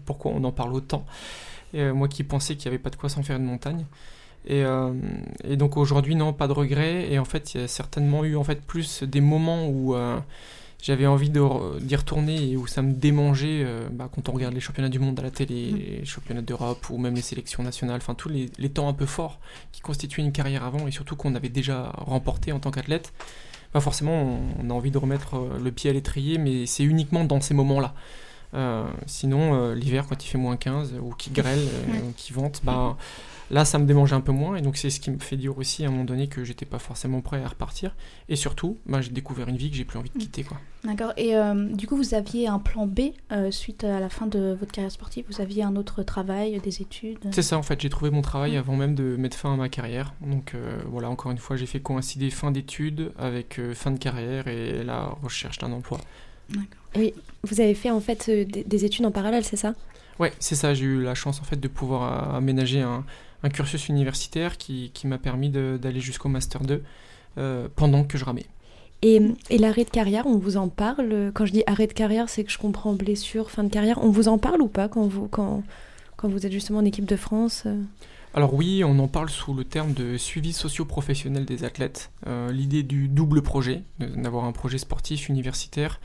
[0.05, 1.05] pourquoi on en parle autant.
[1.73, 3.87] Et, moi qui pensais qu'il n'y avait pas de quoi s'en faire une montagne.
[4.47, 4.65] Et,
[5.45, 7.13] et donc aujourd'hui, non, pas de regrets.
[7.13, 9.95] Et en fait, il y a certainement eu en fait plus des moments où
[10.83, 14.61] j'avais envie d'y retourner et où ça me démangeait euh, bah, quand on regarde les
[14.61, 15.77] championnats du monde à la télé, mm.
[15.77, 19.41] les championnats d'Europe ou même les sélections nationales, enfin tous les, temps un peu forts
[19.73, 23.13] qui constituaient une carrière avant et surtout qu'on avait déjà remporté en tant qu'athlète.
[23.73, 27.25] Bah forcément, on, a envie de remettre euh, le pied à l'étrier, mais c'est uniquement
[27.25, 27.95] dans ces moments-là.
[28.55, 31.61] Euh, sinon, l'hiver, quand il fait moins 15 ou qui grêle,
[32.05, 32.97] ou qui vente, bah,
[33.51, 35.59] Là, ça me démangeait un peu moins, et donc c'est ce qui me fait dire
[35.59, 37.97] aussi à un moment donné que j'étais pas forcément prêt à repartir.
[38.29, 40.21] Et surtout, bah, j'ai découvert une vie que j'ai plus envie de mm.
[40.21, 40.45] quitter.
[40.45, 40.59] quoi.
[40.85, 41.13] D'accord.
[41.17, 43.01] Et euh, du coup, vous aviez un plan B
[43.33, 45.25] euh, suite à la fin de votre carrière sportive?
[45.29, 47.19] Vous aviez un autre travail, des études?
[47.33, 47.81] C'est ça, en fait.
[47.81, 48.59] J'ai trouvé mon travail mm.
[48.59, 50.15] avant même de mettre fin à ma carrière.
[50.21, 54.47] Donc euh, voilà, encore une fois, j'ai fait coïncider fin d'études avec fin de carrière
[54.47, 55.99] et la recherche d'un emploi.
[56.51, 56.67] D'accord.
[56.97, 59.75] Oui, vous avez fait en fait des, études en parallèle, c'est ça?
[60.21, 60.73] Ouais, c'est ça.
[60.75, 63.05] J'ai eu la chance en fait de pouvoir aménager un,
[63.43, 66.83] un cursus universitaire qui, qui m'a permis d'aller jusqu'au Master 2
[67.39, 68.47] euh, pendant que je ramais.
[69.03, 71.31] Et, et l'arrêt de carrière, on vous en parle?
[71.33, 73.99] Quand je dis arrêt de carrière, c'est que je comprends blessure, fin de carrière.
[74.03, 75.63] On vous en parle ou pas quand vous, quand,
[76.17, 77.67] quand vous êtes justement en équipe de France?
[78.33, 82.13] Alors oui, on en parle sous le terme de suivi socio-professionnel des athlètes.
[82.29, 86.01] Euh, l'idée du double projet, d'avoir un projet sportif, universitaire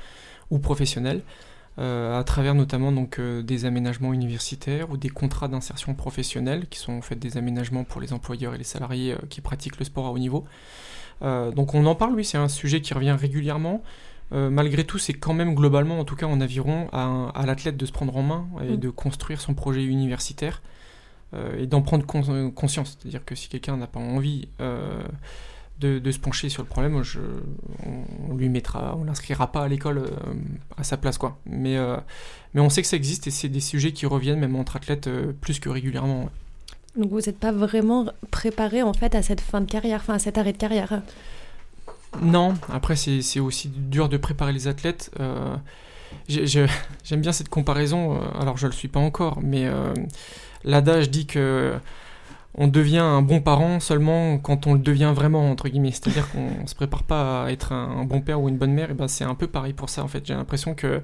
[0.50, 1.22] ou professionnel.
[1.78, 6.80] Euh, à travers notamment donc, euh, des aménagements universitaires ou des contrats d'insertion professionnelle, qui
[6.80, 9.86] sont en fait des aménagements pour les employeurs et les salariés euh, qui pratiquent le
[9.86, 10.46] sport à haut niveau.
[11.22, 13.82] donc on en parle, oui, c'est un sujet qui revient régulièrement.
[14.32, 17.86] malgré tout, c'est quand même globalement, en tout cas en aviron, à, à l'athlète de
[17.86, 18.78] se prendre en main et mm.
[18.78, 20.62] de construire son projet universitaire
[21.58, 22.98] et d'en prendre conscience.
[22.98, 24.48] C'est-à-dire que si quelqu'un n'a pas envie
[25.80, 27.20] de, se pencher sur le problème, je,
[28.30, 30.34] on, lui mettra, on l'inscrira pas à l'école euh,
[30.78, 31.38] à sa place quoi.
[31.46, 31.98] Mais, euh,
[32.54, 35.08] mais on sait que ça existe et c'est des sujets qui reviennent même entre athlètes
[35.08, 36.30] euh, plus que régulièrement.
[36.96, 40.20] Donc vous n'êtes pas vraiment préparé en fait à cette fin de carrière, enfin à
[40.20, 41.02] cet arrêt de carrière?
[42.22, 45.12] Non, après c'est aussi dur de préparer les athlètes.
[46.30, 49.70] J'aime bien cette comparaison, alors je le suis pas encore, mais
[50.64, 51.74] l'adage dit que
[52.58, 55.92] on devient un bon parent seulement quand on le devient vraiment entre guillemets.
[55.92, 58.92] C'est-à-dire qu'on se prépare pas à être un, bon père ou une bonne mère.
[58.92, 60.26] Et ben c'est un peu pareil pour ça en fait.
[60.26, 61.02] J'ai l'impression que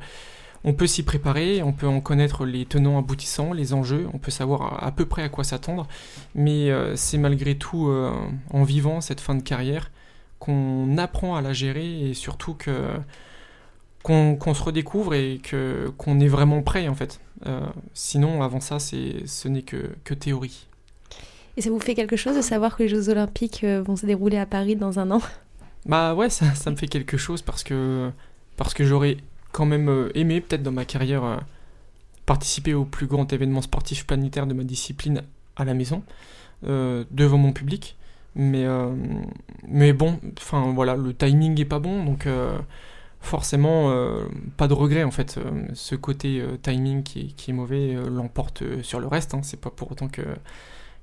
[0.63, 4.29] on peut s'y préparer on peut en connaître les tenants aboutissants les enjeux on peut
[4.29, 5.87] savoir à, peu près à quoi s'attendre.
[6.35, 8.13] Mais euh, c'est malgré tout euh,
[8.51, 9.91] en vivant cette fin de carrière
[10.39, 12.91] qu'on apprend à la gérer et surtout que
[14.03, 17.19] qu'on se redécouvre et que qu'on est vraiment prêt en fait.
[17.45, 17.61] Euh,
[17.93, 20.67] sinon avant ça c'est ce n'est que, que théorie
[21.57, 24.05] et ça vous fait quelque chose de savoir que les Jeux Olympiques euh, vont se
[24.05, 25.21] dérouler à Paris dans un an?
[25.85, 28.11] Bah ouais, ça, me fait quelque chose parce que,
[28.55, 29.17] parce que j'aurais
[29.51, 31.37] quand même euh, aimé, peut-être dans ma carrière, euh,
[32.25, 35.23] participer au plus grand événement sportif planétaire de ma discipline
[35.55, 36.03] à la maison,
[36.63, 37.97] devant mon public.
[38.35, 38.65] Mais,
[39.67, 42.27] mais bon, enfin voilà, le timing est pas bon, donc
[43.19, 43.93] forcément,
[44.55, 45.39] pas de regret en fait.
[45.73, 49.33] ce côté timing qui, qui, est mauvais l'emporte sur le reste.
[49.33, 49.41] Hein.
[49.43, 50.21] C'est pas pour autant que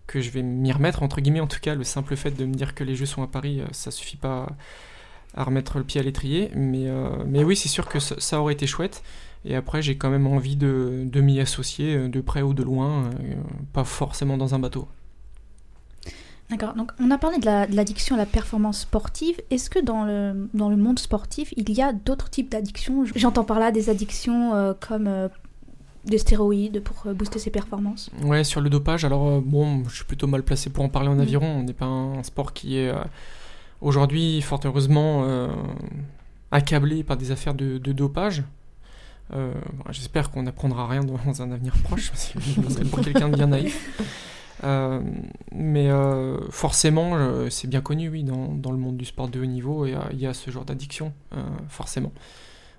[0.09, 2.55] que je vais m'y remettre, entre guillemets en tout cas, le simple fait de me
[2.55, 4.49] dire que les jeux sont à Paris, euh, ça suffit pas
[5.35, 8.55] à remettre le pied à l'étrier, mais, euh, mais oui, c'est sûr que ça, aurait
[8.55, 9.05] été chouette,
[9.45, 12.65] et après j'ai quand même envie de, de m'y associer euh, de près ou de
[12.65, 13.11] loin,
[13.73, 14.89] pas forcément dans un bateau.
[16.51, 19.39] D'accord, donc on a parlé de l'addiction à la performance sportive.
[19.51, 23.05] Est-ce que dans le, dans le monde sportif, il y a d'autres types d'addictions?
[23.15, 25.29] J'entends par là des addictions comme
[26.05, 29.97] des stéroïdes pour euh, booster ses performances Ouais, sur le dopage, alors euh, bon, je
[29.97, 31.21] suis plutôt mal placé pour en parler en mm.
[31.21, 31.47] aviron.
[31.47, 32.97] On n'est pas un, sport qui est euh,
[33.81, 35.27] aujourd'hui, fort heureusement,
[36.51, 38.45] accablé par des affaires de, dopage.
[39.91, 42.33] J'espère qu'on n'apprendra rien dans un avenir proche, parce
[42.77, 44.03] que pour quelqu'un de bien naïf.
[45.53, 45.89] mais
[46.51, 50.19] forcément, c'est bien connu, oui, dans, dans, le monde du sport de haut niveau, il
[50.19, 51.13] y a ce genre d'addiction,
[51.69, 52.13] forcément.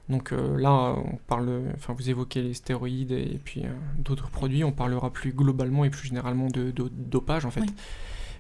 [0.10, 3.70] Donc euh, là, on parle, enfin vous évoquez les stéroïdes et puis euh,
[4.00, 7.62] d'autres produits, on parlera plus globalement et plus généralement de, dopage en fait,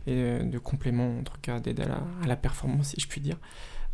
[0.08, 3.38] et euh, de compléments en tout cas d'aide à la, performance si je puis dire.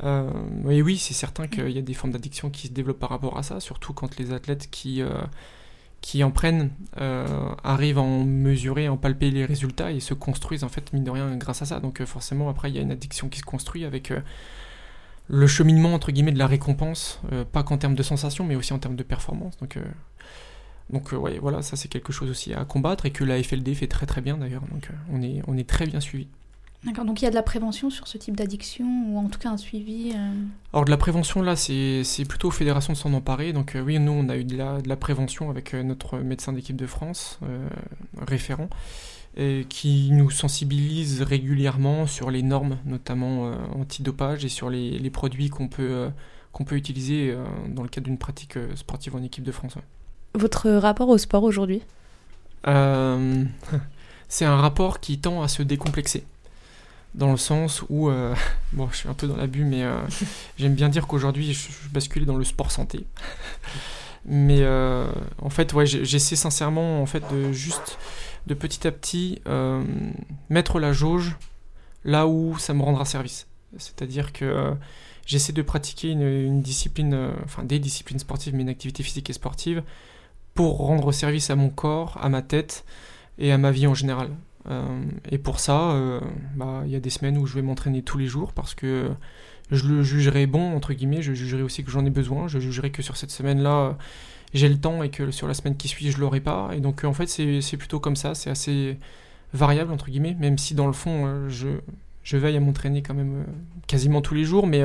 [0.01, 3.37] et oui, c'est certain qu'il y a des formes d'addiction qui se développent par rapport
[3.37, 5.01] à ça, surtout quand les athlètes qui
[5.99, 10.63] qui en prennent arrivent à en mesurer, à en palper les résultats et se construisent
[10.63, 11.81] en fait mine de rien grâce à ça.
[11.81, 14.13] Donc forcément après il y a une addiction qui se construit avec
[15.27, 18.73] le cheminement entre guillemets de la récompense, euh, pas qu'en termes de sensation, mais aussi
[18.73, 19.57] en termes de performance.
[19.57, 19.83] Donc, euh,
[20.91, 23.87] Donc ouais, voilà, ça c'est quelque chose aussi à combattre et que la FLD fait
[23.87, 24.63] très très bien d'ailleurs.
[24.71, 26.27] Donc on, est, on est très bien suivi.
[26.83, 29.39] D'accord, donc il y a de la prévention sur ce type d'addiction ou en tout
[29.39, 30.13] cas un suivi
[30.71, 33.53] Alors de la prévention là, c'est plutôt aux fédérations de s'en emparer.
[33.53, 36.75] Donc oui, nous on a eu de la, de la prévention avec notre médecin d'équipe
[36.75, 37.39] de France,
[38.21, 38.69] référent
[39.67, 45.49] qui nous sensibilise régulièrement sur les normes, notamment euh, antidopage, et sur les, les produits
[45.49, 46.09] qu'on peut, euh,
[46.53, 49.75] qu'on peut utiliser euh, dans le cadre d'une pratique euh, sportive en équipe de France.
[50.35, 51.81] Votre rapport au sport aujourd'hui?
[52.67, 53.43] Euh,
[54.29, 56.25] c'est un rapport qui tend à se décomplexer.
[57.13, 58.33] Dans le sens où, euh,
[58.73, 59.99] bon, je suis un peu dans l'abus, mais euh,
[60.57, 63.05] j'aime bien dire qu'aujourd'hui, je, je bascule dans le sport santé.
[64.25, 65.07] mais euh,
[65.41, 67.97] en fait, ouais, j'essaie sincèrement, en fait, de juste,
[68.47, 69.83] de petit à petit, euh,
[70.49, 71.35] mettre la jauge
[72.03, 73.47] là où ça me rendra service.
[73.77, 74.71] C'est-à-dire que euh,
[75.25, 79.33] j'essaie de pratiquer une, discipline, euh, enfin des disciplines sportives, mais une activité physique et
[79.33, 79.83] sportive,
[80.53, 82.85] pour rendre service à mon corps, à ma tête
[83.37, 84.29] et à ma vie en général.
[85.29, 85.95] Et pour ça,
[86.55, 89.11] bah, il y a des semaines où je vais m'entraîner tous les jours parce que
[89.69, 92.89] je le jugerai bon, entre guillemets, je jugerai aussi que j'en ai besoin, je jugerai
[92.89, 93.95] que sur cette semaine-là,
[94.55, 96.69] j'ai le temps et que sur la semaine qui suit, je l'aurai pas.
[96.73, 98.97] Et donc, euh, en fait, c'est plutôt comme ça, c'est assez
[99.53, 101.67] variable, entre guillemets, même si dans le fond, euh, je,
[102.23, 103.51] je veille à m'entraîner quand même euh,
[103.87, 104.83] quasiment tous les jours, mais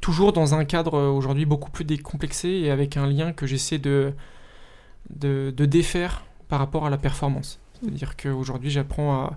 [0.00, 4.12] toujours dans un cadre aujourd'hui beaucoup plus décomplexé et avec un lien que j'essaie de,
[5.10, 7.60] de, de défaire par rapport à la performance.
[7.80, 9.36] C'est-à-dire qu'aujourd'hui, j'apprends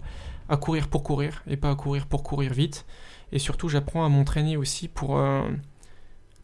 [0.49, 2.85] à, courir pour courir et pas à courir pour courir vite.
[3.33, 5.21] Et surtout, j'apprends à m'entraîner aussi pour,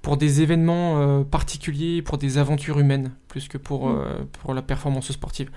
[0.03, 3.95] pour des événements euh, particuliers, pour des aventures humaines, plus que pour, Mm.
[3.97, 5.49] euh, pour la performance sportive.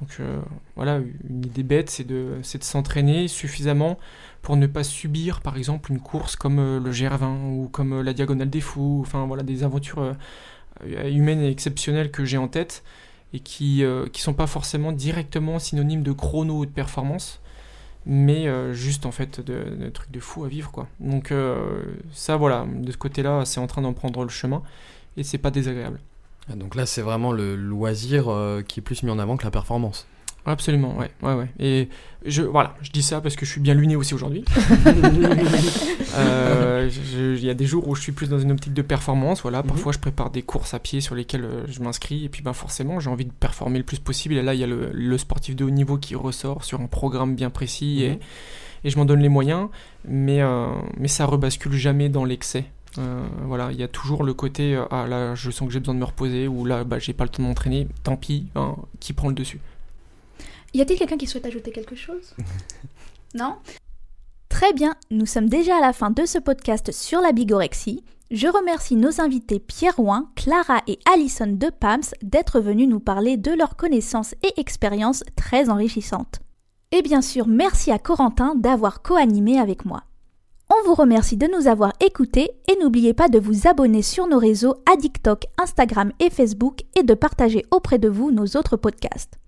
[0.00, 0.38] Donc euh,
[0.76, 3.98] voilà, une idée bête, c'est de, c'est de s'entraîner suffisamment
[4.42, 8.50] pour ne pas subir, par exemple, une course comme le GR20 ou comme la Diagonale
[8.50, 10.14] des Fous, enfin voilà, des aventures
[10.86, 12.84] humaines et exceptionnelles que j'ai en tête
[13.32, 17.40] et qui qui sont pas forcément directement synonymes de chrono ou de performance,
[18.08, 20.88] mais euh, juste en fait de, trucs de fou à vivre quoi.
[20.98, 24.62] Donc euh, ça voilà, de ce côté-là, c'est en train d'en prendre le chemin
[25.16, 26.00] et c'est pas désagréable.
[26.50, 29.44] Ah, Donc là, c'est vraiment le loisir euh, qui est plus mis en avant que
[29.44, 30.06] la performance.
[30.50, 31.48] Absolument, ouais, ouais, ouais.
[31.60, 31.88] Et
[32.24, 34.44] je, voilà, je dis ça parce que je suis bien luné aussi aujourd'hui.
[36.16, 36.88] Euh,
[37.38, 39.42] Il y a des jours où je suis plus dans une optique de performance.
[39.42, 39.68] Voilà, Mhm.
[39.68, 42.52] parfois je prépare des courses à pied sur lesquelles euh, je m'inscris et puis ben
[42.52, 44.34] forcément j'ai envie de performer le plus possible.
[44.34, 46.86] Et là, il y a le, le sportif de haut niveau qui ressort sur un
[46.86, 48.18] programme bien précis et, Mhm.
[48.84, 49.68] et je m'en donne les moyens.
[50.08, 50.66] Mais euh,
[50.98, 52.64] mais ça rebascule jamais dans l'excès.
[52.96, 55.94] Euh, voilà, il y a toujours le côté ah là je sens que j'ai besoin
[55.94, 57.86] de me reposer ou là bah, j'ai pas le temps de m'entraîner.
[58.02, 59.60] Tant pis, hein, qui prend le dessus.
[60.74, 62.34] Y a-t-il quelqu'un qui souhaite ajouter quelque chose
[63.34, 63.56] Non
[64.48, 68.02] Très bien, nous sommes déjà à la fin de ce podcast sur la bigorexie.
[68.30, 73.36] Je remercie nos invités Pierre Ouin, Clara et Alison de PAMS d'être venus nous parler
[73.36, 76.40] de leurs connaissances et expériences très enrichissantes.
[76.92, 80.02] Et bien sûr, merci à Corentin d'avoir co-animé avec moi.
[80.70, 84.38] On vous remercie de nous avoir écoutés et n'oubliez pas de vous abonner sur nos
[84.38, 89.38] réseaux à TikTok, Instagram et Facebook et de partager auprès de vous nos autres podcasts.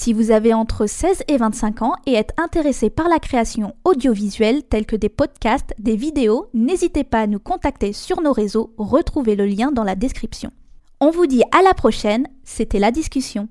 [0.00, 4.62] Si vous avez entre 16 et 25 ans et êtes intéressé par la création audiovisuelle
[4.62, 9.34] telle que des podcasts, des vidéos, n'hésitez pas à nous contacter sur nos réseaux, retrouvez
[9.34, 10.52] le lien dans la description.
[11.00, 13.48] On vous dit à la prochaine, c'était la discussion.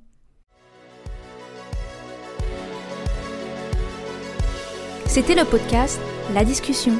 [5.06, 6.00] C'était le podcast
[6.34, 6.94] La discussion.